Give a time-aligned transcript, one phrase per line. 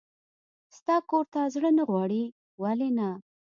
[0.77, 2.23] ستا کور ته زړه نه غواړي؟
[2.61, 3.09] ولې نه.